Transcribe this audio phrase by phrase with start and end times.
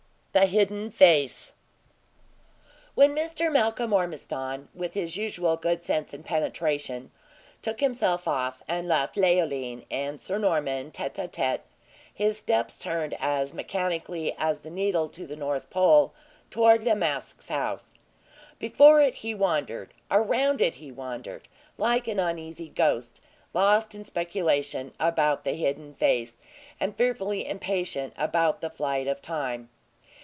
[0.33, 1.51] THE HIDDEN FACE
[2.95, 3.51] When Mr.
[3.51, 7.11] Malcolm Ormiston, with his usual good sense and penetration,
[7.61, 11.63] took himself off, and left Leoline and Sir Norman tete a tete,
[12.13, 16.13] his steps turned as mechanically as the needle to the North Pole
[16.49, 17.93] toward La Masque's house.
[18.57, 23.19] Before it he wandered, around it he wandered, like an uneasy ghost,
[23.53, 26.37] lost in speculation about the hidden face,
[26.79, 29.67] and fearfully impatient about the flight of time.